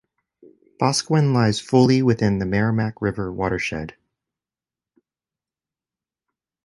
[0.79, 3.95] Boscawen lies fully within the Merrimack River watershed.